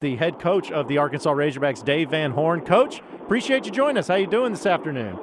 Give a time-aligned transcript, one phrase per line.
[0.00, 2.64] the head coach of the Arkansas Razorbacks, Dave Van Horn.
[2.64, 4.08] Coach, appreciate you joining us.
[4.08, 5.18] How you doing this afternoon?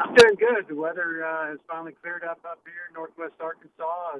[0.00, 0.66] I'm doing good.
[0.68, 4.18] The weather uh, has finally cleared up up here in northwest Arkansas.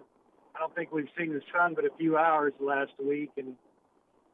[0.55, 3.57] I don't think we've seen the sun but a few hours last week, and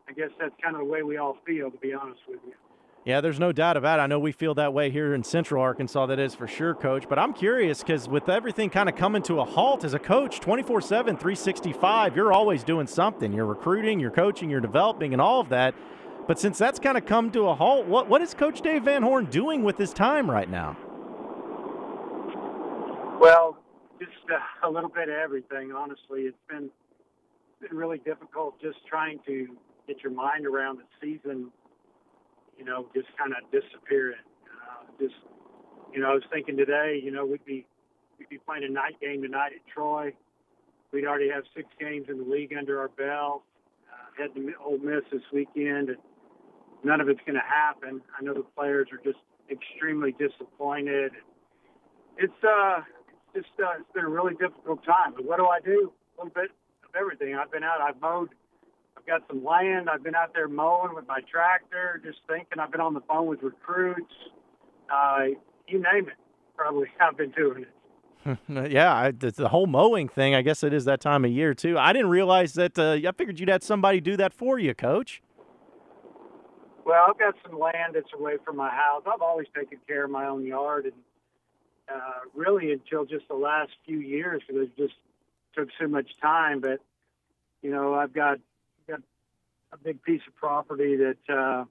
[0.07, 2.53] I guess that's kind of the way we all feel, to be honest with you.
[3.06, 4.03] Yeah, there's no doubt about it.
[4.03, 7.08] I know we feel that way here in Central Arkansas, that is for sure, Coach.
[7.08, 10.38] But I'm curious because with everything kind of coming to a halt as a coach,
[10.40, 13.32] 24 7, 365, you're always doing something.
[13.32, 15.74] You're recruiting, you're coaching, you're developing, and all of that.
[16.28, 19.02] But since that's kind of come to a halt, what, what is Coach Dave Van
[19.02, 20.77] Horn doing with his time right now?
[23.19, 23.56] Well,
[23.98, 26.22] just uh, a little bit of everything, honestly.
[26.22, 26.69] It's been,
[27.62, 29.56] been really difficult just trying to
[29.88, 31.50] get your mind around the season
[32.60, 34.20] you know, just kind of disappearing.
[34.45, 35.16] Uh, just,
[35.95, 37.66] you know, I was thinking today, you know, we'd be
[38.19, 40.12] we'd be playing a night game tonight at Troy.
[40.92, 43.42] We'd already have six games in the league under our belt.
[43.88, 45.96] Uh, head to Ole Miss this weekend, and
[46.84, 48.02] none of it's going to happen.
[48.19, 51.12] I know the players are just extremely disappointed.
[52.19, 52.81] It's uh,
[53.34, 55.14] just uh, it's been a really difficult time.
[55.16, 55.92] But what do I do?
[56.19, 56.50] A little bit
[56.84, 57.34] of everything.
[57.36, 57.81] I've been out.
[57.81, 58.34] I've mowed
[58.96, 59.88] I've got some land.
[59.88, 62.58] I've been out there mowing with my tractor, just thinking.
[62.58, 64.12] I've been on the phone with recruits.
[64.92, 65.27] Uh,
[65.66, 66.14] you name it.
[66.56, 67.69] Probably I've been doing it.
[68.70, 70.34] yeah, I, the whole mowing thing.
[70.34, 71.78] I guess it is that time of year too.
[71.78, 72.78] I didn't realize that.
[72.78, 75.22] Uh, I figured you'd had somebody do that for you, Coach.
[76.84, 79.04] Well, I've got some land that's away from my house.
[79.06, 80.94] I've always taken care of my own yard, and
[81.88, 84.94] uh, really until just the last few years, it just
[85.56, 86.60] took so much time.
[86.60, 86.80] But
[87.62, 88.38] you know, I've got
[89.72, 91.64] a big piece of property that uh,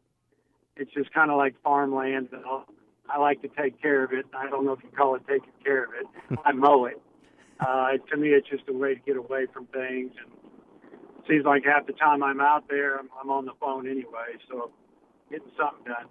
[0.75, 2.29] it's just kind of like farmland.
[2.31, 2.65] And I'll,
[3.09, 4.25] I like to take care of it.
[4.33, 6.39] I don't know if you call it taking care of it.
[6.45, 7.01] I mow it.
[7.59, 10.11] Uh, to me, it's just a way to get away from things.
[10.23, 10.31] And
[11.19, 14.37] it seems like half the time I'm out there, I'm, I'm on the phone anyway.
[14.49, 14.71] So
[15.29, 16.05] getting something done.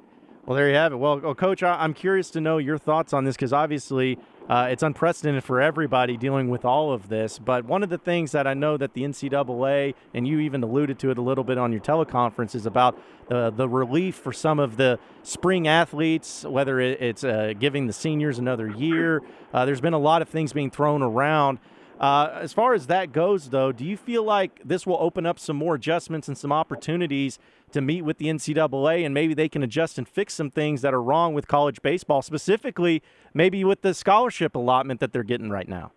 [0.44, 0.96] Well, there you have it.
[0.96, 4.18] Well, well Coach, I, am curious to know your thoughts on this because obviously
[4.48, 7.38] uh, it's unprecedented for everybody dealing with all of this.
[7.38, 10.98] But one of the things that I know that the NCAA, and you even alluded
[11.00, 12.98] to it a little bit on your teleconference, is about
[13.30, 18.38] uh, the relief for some of the spring athletes, whether it's uh, giving the seniors
[18.38, 19.22] another year.
[19.52, 21.58] Uh, there's been a lot of things being thrown around.
[21.98, 25.38] Uh, as far as that goes, though, do you feel like this will open up
[25.38, 27.40] some more adjustments and some opportunities
[27.72, 30.94] to meet with the NCAA and maybe they can adjust and fix some things that
[30.94, 33.02] are wrong with college baseball, specifically
[33.34, 35.90] maybe with the scholarship allotment that they're getting right now?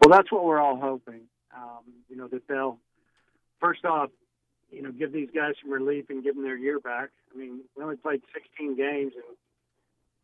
[0.00, 1.22] Well, that's what we're all hoping.
[1.54, 2.78] Um, you know, that they'll,
[3.60, 4.10] first off,
[4.70, 7.10] you know, give these guys some relief and give them their year back.
[7.34, 9.24] I mean, we only played 16 games, and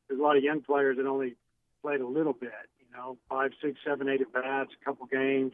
[0.08, 1.34] there's a lot of young players that only
[1.82, 2.52] played a little bit
[3.00, 5.52] know, five, six, seven, eight at bats, a couple games,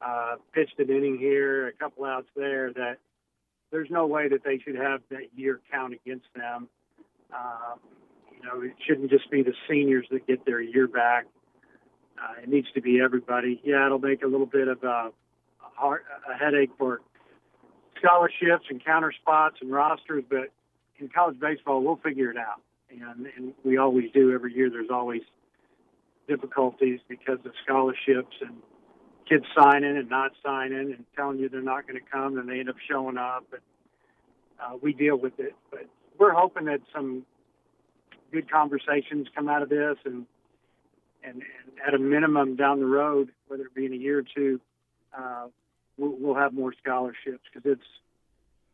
[0.00, 2.72] uh, pitched an inning here, a couple outs there.
[2.72, 2.98] That
[3.70, 6.68] there's no way that they should have that year count against them.
[7.34, 7.76] Uh,
[8.32, 11.26] you know, it shouldn't just be the seniors that get their year back.
[12.18, 13.60] Uh, it needs to be everybody.
[13.64, 15.12] Yeah, it'll make a little bit of a, a,
[15.74, 17.00] heart, a headache for
[17.98, 20.50] scholarships and counter spots and rosters, but
[20.98, 22.60] in college baseball, we'll figure it out.
[22.90, 24.70] And, and we always do every year.
[24.70, 25.22] There's always
[26.28, 28.56] difficulties because of scholarships and
[29.28, 32.60] kids signing and not signing and telling you they're not going to come and they
[32.60, 33.44] end up showing up.
[33.50, 33.60] But
[34.62, 35.54] uh, we deal with it.
[35.70, 35.86] But
[36.18, 37.24] we're hoping that some
[38.32, 40.26] good conversations come out of this and,
[41.24, 44.24] and, and at a minimum down the road, whether it be in a year or
[44.34, 44.60] two,
[45.16, 45.46] uh,
[45.96, 47.86] we'll, we'll have more scholarships because it's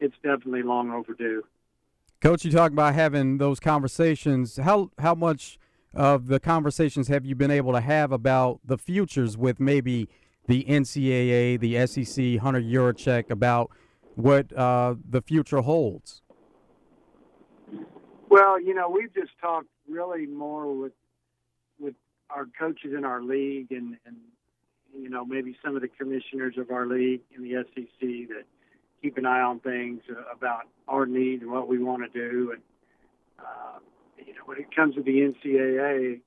[0.00, 1.44] it's definitely long overdue.
[2.21, 4.56] Coach, you talk about having those conversations.
[4.56, 5.59] How how much
[5.94, 10.09] of the conversations have you been able to have about the futures with maybe
[10.47, 13.71] the NCAA, the SEC, Hunter Yurachek about
[14.15, 16.22] what uh, the future holds?
[18.28, 20.93] Well, you know, we've just talked really more with
[21.78, 21.94] with
[22.31, 24.16] our coaches in our league and, and
[24.97, 28.44] you know maybe some of the commissioners of our league in the SEC that
[29.03, 30.00] keep an eye on things
[30.34, 32.63] about our needs and what we want to do and
[33.39, 33.73] uh,
[34.26, 36.21] you know, when it comes to the NCAA,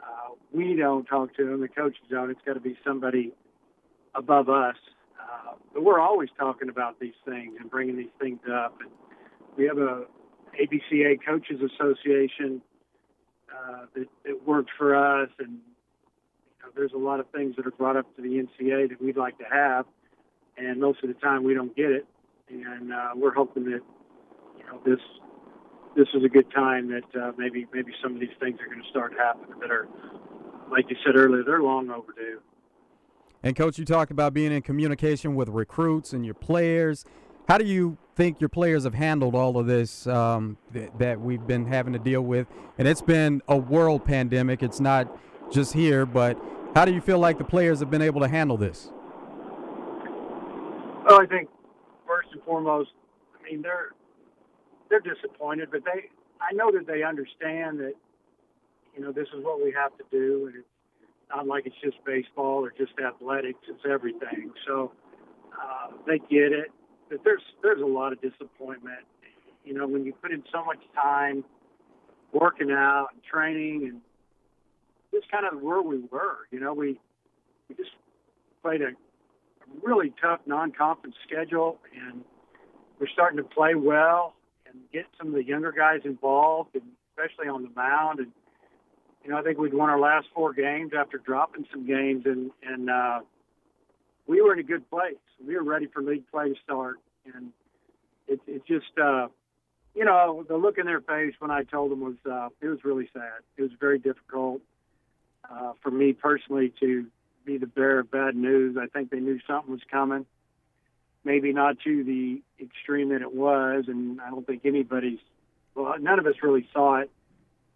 [0.00, 1.60] uh, we don't talk to them.
[1.60, 2.30] The coaches don't.
[2.30, 3.32] It's got to be somebody
[4.14, 4.76] above us.
[5.20, 8.78] Uh, but we're always talking about these things and bringing these things up.
[8.80, 8.90] And
[9.56, 10.04] we have a
[10.60, 12.62] ABCA Coaches Association
[13.54, 17.66] uh, that, that works for us, and you know, there's a lot of things that
[17.66, 19.86] are brought up to the NCAA that we'd like to have,
[20.56, 22.06] and most of the time we don't get it.
[22.48, 23.80] And uh, we're hoping that
[24.58, 25.00] you know this
[25.96, 28.82] this is a good time that uh, maybe maybe some of these things are going
[28.82, 29.88] to start happening that are,
[30.70, 32.40] like you said earlier, they're long overdue.
[33.42, 37.04] And coach, you talked about being in communication with recruits and your players.
[37.48, 41.46] How do you think your players have handled all of this um, th- that we've
[41.46, 42.46] been having to deal with?
[42.76, 44.62] And it's been a world pandemic.
[44.62, 45.08] It's not
[45.50, 46.36] just here, but
[46.74, 48.90] how do you feel like the players have been able to handle this?
[51.06, 51.48] Well, I think
[52.06, 52.90] first and foremost,
[53.38, 53.92] I mean they're
[54.88, 56.10] they're disappointed, but they
[56.40, 57.94] I know that they understand that
[58.94, 60.66] you know this is what we have to do, and it's
[61.34, 64.52] not like it's just baseball or just athletics; it's everything.
[64.66, 64.92] So
[65.52, 66.70] uh, they get it,
[67.10, 69.00] but there's there's a lot of disappointment.
[69.64, 71.44] You know, when you put in so much time
[72.32, 74.00] working out and training and
[75.12, 76.46] just kind of where we were.
[76.50, 77.00] You know, we
[77.68, 77.90] we just
[78.62, 78.90] played a
[79.82, 82.22] really tough non-conference schedule, and
[83.00, 84.35] we're starting to play well
[84.92, 88.20] get some of the younger guys involved, and especially on the mound.
[88.20, 88.32] And
[89.24, 92.50] you know, I think we'd won our last four games after dropping some games, and
[92.62, 93.20] and uh,
[94.26, 95.14] we were in a good place.
[95.46, 96.96] We were ready for league play to start,
[97.34, 97.52] and
[98.28, 98.98] it it just.
[98.98, 99.28] Uh,
[99.94, 102.84] you know, the look in their face when I told them was uh, it was
[102.84, 103.40] really sad.
[103.56, 104.60] It was very difficult
[105.50, 107.06] uh, for me personally to
[107.46, 108.76] be the bearer of bad news.
[108.78, 110.26] I think they knew something was coming.
[111.26, 115.18] Maybe not to the extreme that it was, and I don't think anybody's.
[115.74, 117.10] Well, none of us really saw it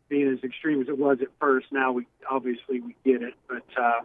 [0.08, 1.66] being as extreme as it was at first.
[1.72, 4.02] Now we obviously we get it, but uh,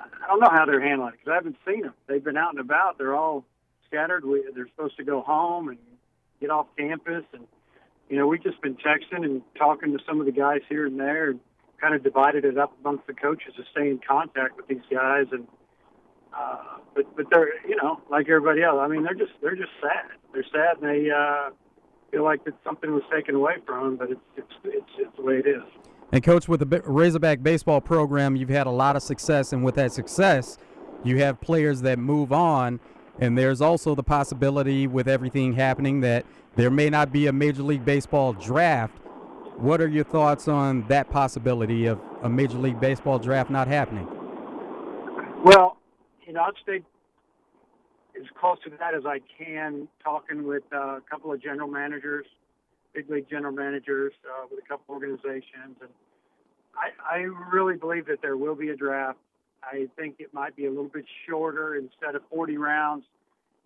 [0.00, 1.92] I don't know how they're handling it because I haven't seen them.
[2.06, 2.96] They've been out and about.
[2.96, 3.44] They're all
[3.86, 4.24] scattered.
[4.24, 5.78] We, they're supposed to go home and
[6.40, 7.46] get off campus, and
[8.08, 10.98] you know we've just been texting and talking to some of the guys here and
[10.98, 11.32] there.
[11.32, 11.40] And,
[11.84, 15.26] kind of divided it up amongst the coaches to stay in contact with these guys
[15.32, 15.46] and
[16.36, 18.78] uh, but but they're you know like everybody else.
[18.80, 20.10] I mean they're just they're just sad.
[20.32, 21.50] They're sad and they uh,
[22.10, 23.96] feel like that something was taken away from them.
[23.96, 25.62] But it's it's it's, it's the way it is.
[26.12, 29.74] And coach, with the Razorback baseball program, you've had a lot of success, and with
[29.76, 30.58] that success,
[31.02, 32.80] you have players that move on.
[33.20, 36.26] And there's also the possibility with everything happening that
[36.56, 38.98] there may not be a Major League Baseball draft
[39.56, 44.08] what are your thoughts on that possibility of a Major League Baseball draft not happening?
[45.44, 45.76] Well,
[46.26, 46.82] you know, I'd stay
[48.20, 52.26] as close to that as I can, talking with uh, a couple of general managers,
[52.94, 55.90] big league general managers, uh, with a couple organizations, and
[56.76, 57.18] I, I
[57.52, 59.18] really believe that there will be a draft.
[59.62, 63.04] I think it might be a little bit shorter instead of 40 rounds.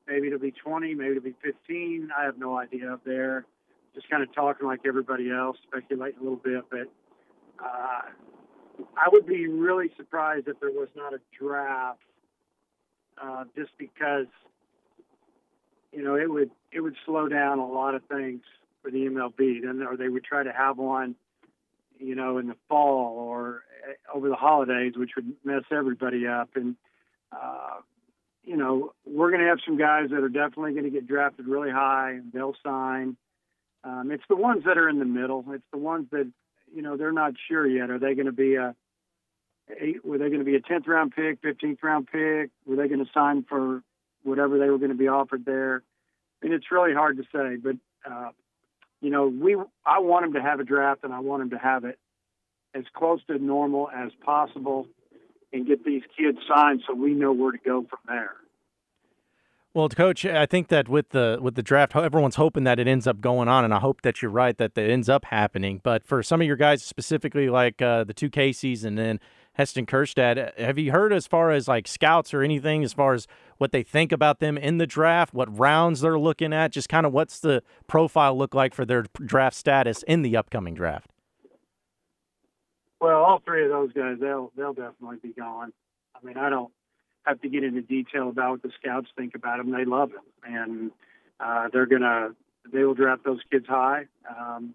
[0.06, 2.10] Maybe it'll be 20, maybe it'll be 15.
[2.16, 3.46] I have no idea up there
[3.98, 6.62] just kind of talking like everybody else, speculating a little bit.
[6.70, 6.88] But
[7.58, 8.02] uh,
[8.96, 11.98] I would be really surprised if there was not a draft,
[13.22, 14.26] uh, just because
[15.92, 18.42] you know it would it would slow down a lot of things
[18.82, 19.62] for the MLB.
[19.62, 21.14] Then, or they would try to have one,
[21.98, 26.50] you know, in the fall or uh, over the holidays, which would mess everybody up.
[26.54, 26.76] And
[27.32, 27.80] uh,
[28.44, 31.46] you know, we're going to have some guys that are definitely going to get drafted
[31.46, 32.20] really high.
[32.32, 33.16] They'll sign.
[33.84, 35.44] Um, it's the ones that are in the middle.
[35.50, 36.30] It's the ones that
[36.74, 37.90] you know they're not sure yet.
[37.90, 38.74] Are they going to be a
[40.04, 42.50] were they going to be a tenth round pick, fifteenth round pick?
[42.66, 43.82] Were they going to sign for
[44.22, 45.82] whatever they were going to be offered there?
[46.42, 47.56] I mean, it's really hard to say.
[47.56, 47.76] But
[48.10, 48.30] uh,
[49.00, 51.58] you know, we I want them to have a draft, and I want them to
[51.58, 51.98] have it
[52.74, 54.86] as close to normal as possible,
[55.52, 58.34] and get these kids signed so we know where to go from there.
[59.74, 63.06] Well, coach, I think that with the with the draft, everyone's hoping that it ends
[63.06, 65.80] up going on, and I hope that you're right that it ends up happening.
[65.84, 69.20] But for some of your guys, specifically like uh, the two Caseys and then
[69.58, 73.26] Heston Kjerstad, have you heard as far as like scouts or anything as far as
[73.56, 77.04] what they think about them in the draft, what rounds they're looking at, just kind
[77.04, 81.10] of what's the profile look like for their draft status in the upcoming draft?
[83.00, 85.72] Well, all three of those guys, they'll they'll definitely be gone.
[86.14, 86.70] I mean, I don't
[87.24, 89.72] have to get into detail about what the scouts think about him.
[89.72, 90.90] They love him, and
[91.40, 92.30] uh, they're gonna
[92.72, 94.06] they will draft those kids high.
[94.28, 94.74] Um,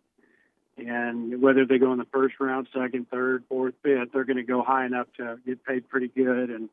[0.78, 4.44] and whether they go in the first round, second, third, fourth, fifth, they're going to
[4.44, 6.50] go high enough to get paid pretty good.
[6.50, 6.70] And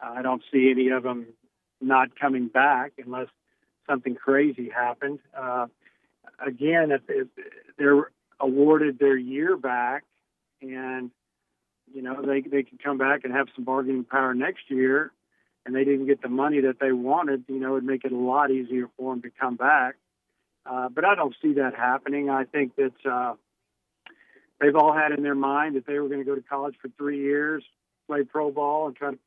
[0.00, 1.26] I don't see any of them
[1.80, 3.28] not coming back unless
[3.88, 5.20] something crazy happened.
[5.36, 5.66] Uh,
[6.44, 7.28] again, if, if
[7.78, 10.04] they're awarded their year back
[10.60, 11.10] and
[11.92, 15.12] you know, they they can come back and have some bargaining power next year,
[15.66, 17.44] and they didn't get the money that they wanted.
[17.48, 19.96] You know, it'd make it a lot easier for them to come back.
[20.66, 22.30] Uh, but I don't see that happening.
[22.30, 23.34] I think that uh,
[24.60, 26.88] they've all had in their mind that they were going to go to college for
[26.96, 27.64] three years,
[28.06, 29.18] play pro ball, and try to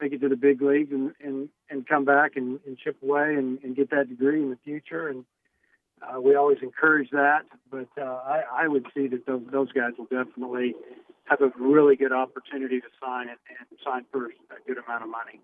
[0.00, 3.34] make it to the big leagues, and and and come back and, and chip away
[3.34, 5.08] and, and get that degree in the future.
[5.08, 5.24] And
[6.02, 7.42] uh, we always encourage that.
[7.70, 10.74] But uh, I, I would see that those, those guys will definitely
[11.24, 14.30] have a really good opportunity to sign it and sign for a
[14.66, 15.40] good amount of money.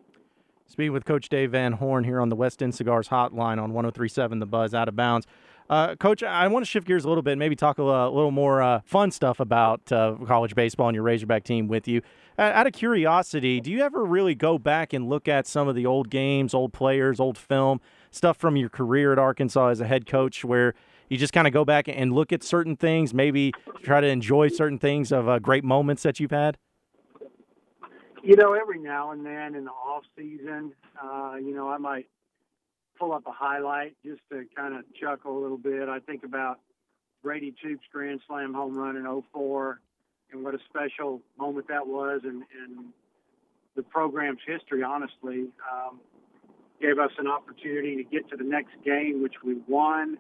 [0.72, 4.38] Speaking with Coach Dave Van Horn here on the West End Cigars Hotline on 1037
[4.38, 5.26] The Buzz Out of Bounds.
[5.68, 8.62] Uh, Coach, I want to shift gears a little bit, maybe talk a, little more
[8.62, 12.00] uh, fun stuff about uh, college baseball and your Razorback team with you.
[12.38, 15.84] Out of curiosity, do you ever really go back and look at some of the
[15.84, 17.78] old games, old players, old film,
[18.10, 20.72] stuff from your career at Arkansas as a head coach where
[21.10, 23.52] you just kind of go back and look at certain things, maybe
[23.82, 26.56] try to enjoy certain things of uh, great moments that you've had?
[28.22, 32.06] You know, every now and then in the off season, uh, you know, I might
[32.96, 35.88] pull up a highlight just to kind of chuckle a little bit.
[35.88, 36.60] I think about
[37.24, 39.80] Brady Toops' grand slam home run in 04
[40.30, 42.86] and what a special moment that was and, and
[43.74, 45.48] the program's history, honestly.
[45.72, 45.98] Um,
[46.80, 50.18] gave us an opportunity to get to the next game, which we won.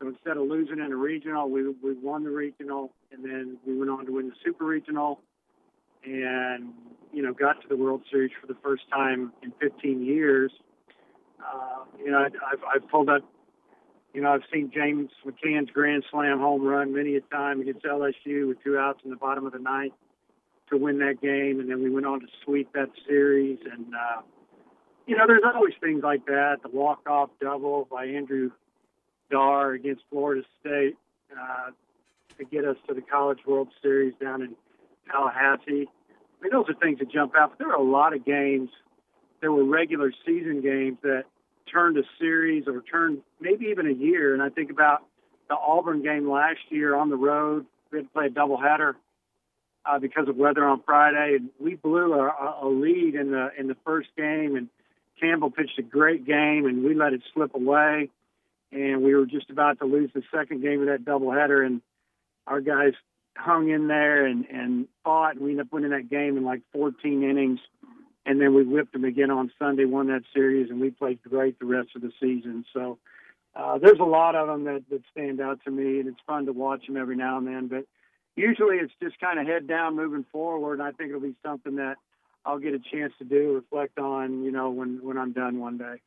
[0.00, 3.76] So instead of losing in a regional, we, we won the regional, and then we
[3.76, 5.20] went on to win the super regional
[6.04, 6.72] and
[7.12, 10.52] you know got to the World Series for the first time in 15 years.
[11.40, 13.22] Uh, you know, I've I've pulled up.
[14.12, 18.46] You know, I've seen James McCann's grand slam home run many a time against LSU
[18.46, 19.92] with two outs in the bottom of the ninth
[20.70, 23.58] to win that game, and then we went on to sweep that series.
[23.70, 24.22] And uh,
[25.06, 26.58] you know, there's always things like that.
[26.62, 28.50] The walk-off double by Andrew
[29.30, 30.96] Dar against Florida State
[31.32, 31.70] uh,
[32.38, 34.54] to get us to the College World Series down in
[35.10, 35.88] Tallahassee.
[35.88, 37.50] I mean, those are things that jump out.
[37.50, 38.70] But there were a lot of games.
[39.40, 41.24] There were regular season games that
[41.70, 44.34] turned a series or turned maybe even a year.
[44.34, 45.04] And I think about
[45.48, 47.66] the Auburn game last year on the road.
[47.90, 48.94] We had to play a doubleheader
[49.86, 53.66] uh, because of weather on Friday, and we blew a, a lead in the in
[53.66, 54.56] the first game.
[54.56, 54.68] And
[55.20, 58.10] Campbell pitched a great game, and we let it slip away.
[58.72, 61.80] And we were just about to lose the second game of that doubleheader, and
[62.46, 62.94] our guys
[63.36, 67.22] hung in there and and fought, we ended up winning that game in like 14
[67.22, 67.60] innings.
[68.26, 71.58] And then we whipped them again on Sunday, won that series, and we played great
[71.58, 72.64] the rest of the season.
[72.72, 72.98] So
[73.54, 76.46] uh, there's a lot of them that, that stand out to me, and it's fun
[76.46, 77.68] to watch them every now and then.
[77.68, 77.84] But
[78.34, 80.80] usually it's just kind of head down, moving forward.
[80.80, 81.96] And I think it'll be something that
[82.46, 85.78] I'll get a chance to do, reflect on, you know, when when I'm done one
[85.78, 86.00] day.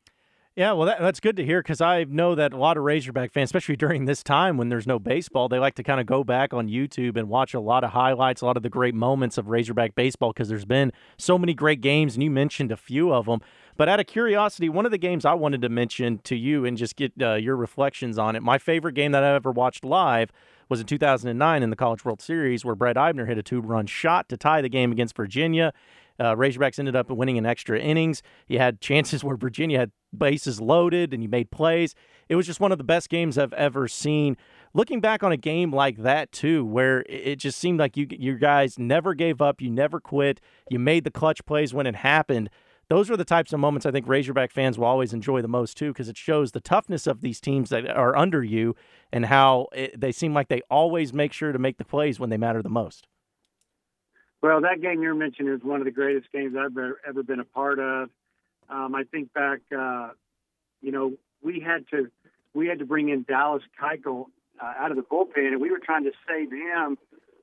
[0.58, 3.32] Yeah, well, that, that's good to hear because I know that a lot of Razorback
[3.32, 6.24] fans, especially during this time when there's no baseball, they like to kind of go
[6.24, 9.38] back on YouTube and watch a lot of highlights, a lot of the great moments
[9.38, 13.12] of Razorback baseball because there's been so many great games, and you mentioned a few
[13.12, 13.40] of them.
[13.76, 16.76] But out of curiosity, one of the games I wanted to mention to you and
[16.76, 20.32] just get uh, your reflections on it, my favorite game that I ever watched live
[20.68, 23.86] was in 2009 in the College World Series where Brett Eibner hit a two run
[23.86, 25.72] shot to tie the game against Virginia.
[26.18, 28.22] Uh, Razorbacks ended up winning in extra innings.
[28.48, 31.94] You had chances where Virginia had bases loaded and you made plays.
[32.28, 34.36] It was just one of the best games I've ever seen.
[34.74, 38.36] Looking back on a game like that too, where it just seemed like you you
[38.36, 42.50] guys never gave up, you never quit, you made the clutch plays when it happened.
[42.90, 45.76] Those are the types of moments I think Razorback fans will always enjoy the most
[45.76, 48.74] too, because it shows the toughness of these teams that are under you
[49.12, 52.30] and how it, they seem like they always make sure to make the plays when
[52.30, 53.06] they matter the most.
[54.40, 57.40] Well, that game you're mentioning is one of the greatest games I've ever, ever been
[57.40, 58.10] a part of.
[58.70, 60.10] Um, I think back, uh,
[60.80, 62.10] you know, we had to
[62.54, 64.26] we had to bring in Dallas Keuchel
[64.60, 66.98] uh, out of the bullpen, and we were trying to save him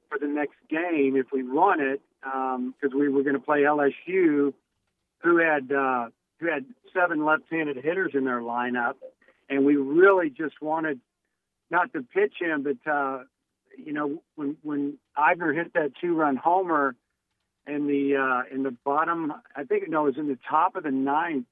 [0.10, 3.62] for the next game if we won it, because um, we were going to play
[3.62, 4.54] LSU,
[5.20, 6.10] who had uh,
[6.40, 8.96] who had seven left-handed hitters in their lineup,
[9.50, 11.00] and we really just wanted
[11.70, 13.24] not to pitch him, but uh,
[13.78, 16.96] you know, when when Eibner hit that two-run homer
[17.68, 20.84] in the uh, in the bottom, I think no, it was in the top of
[20.84, 21.46] the ninth.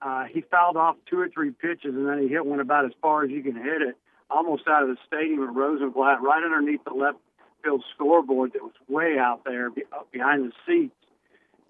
[0.00, 2.92] Uh, he fouled off two or three pitches, and then he hit one about as
[3.02, 3.96] far as you can hit it,
[4.30, 7.18] almost out of the stadium at Rosenblatt, right underneath the left
[7.64, 9.70] field scoreboard that was way out there
[10.12, 10.94] behind the seats.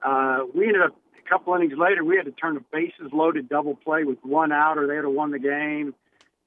[0.02, 3.48] Uh, we ended up a couple innings later, we had to turn a bases loaded
[3.48, 5.94] double play with one out, or they would have won the game.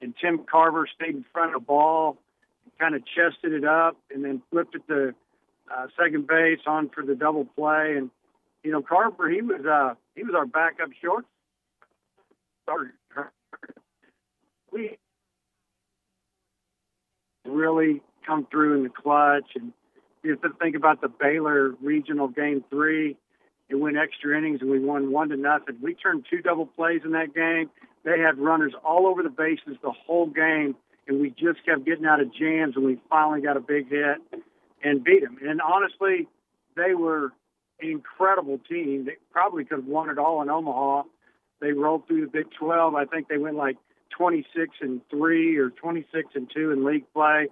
[0.00, 2.18] And Tim Carver stayed in front of the ball
[2.78, 5.14] kind of chested it up and then flipped it to
[5.70, 7.94] uh, second base on for the double play.
[7.96, 8.10] And
[8.62, 11.24] you know, Carver, he was uh, he was our backup short.
[14.72, 14.96] We
[17.44, 19.72] really come through in the clutch, and
[20.22, 23.16] you have to think about the Baylor regional game three.
[23.68, 25.76] It went extra innings, and we won one to nothing.
[25.82, 27.70] We turned two double plays in that game.
[28.04, 30.76] They had runners all over the bases the whole game
[31.08, 34.18] and we just kept getting out of jams, and we finally got a big hit
[34.82, 35.38] and beat them.
[35.42, 36.28] And honestly,
[36.76, 37.32] they were
[37.80, 39.04] an incredible team.
[39.06, 41.02] They probably could have won it all in Omaha.
[41.60, 42.94] They rolled through the Big 12.
[42.94, 43.76] I think they went like
[44.16, 47.48] 26 and three or 26 and two in league play.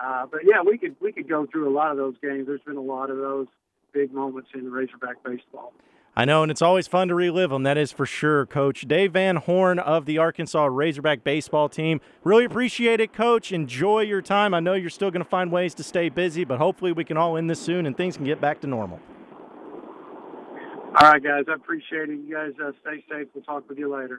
[0.00, 2.46] Uh, but yeah, we could we could go through a lot of those games.
[2.46, 3.46] There's been a lot of those
[3.92, 5.72] big moments in Razorback baseball.
[6.16, 7.64] I know, and it's always fun to relive them.
[7.64, 8.82] That is for sure, Coach.
[8.82, 12.00] Dave Van Horn of the Arkansas Razorback baseball team.
[12.22, 13.50] Really appreciate it, Coach.
[13.50, 14.54] Enjoy your time.
[14.54, 17.16] I know you're still going to find ways to stay busy, but hopefully we can
[17.16, 19.00] all end this soon and things can get back to normal.
[21.00, 21.46] All right, guys.
[21.48, 22.20] I appreciate it.
[22.24, 23.26] You guys uh, stay safe.
[23.34, 24.12] We'll talk with you later.